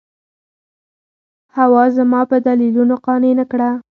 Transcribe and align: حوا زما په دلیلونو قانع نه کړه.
حوا 1.55 1.83
زما 1.97 2.21
په 2.31 2.37
دلیلونو 2.47 2.95
قانع 3.05 3.31
نه 3.39 3.45
کړه. 3.51 3.69